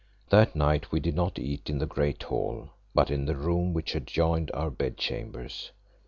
[0.29, 3.93] That night we did not eat in the great hall, but in the room which
[3.93, 5.69] adjoined our bed chambers.